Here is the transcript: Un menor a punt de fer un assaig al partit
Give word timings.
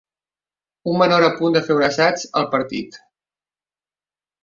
Un 0.93 0.97
menor 1.01 1.27
a 1.27 1.29
punt 1.41 1.59
de 1.59 1.63
fer 1.69 1.77
un 1.81 1.87
assaig 1.91 2.27
al 2.43 2.51
partit 2.57 3.01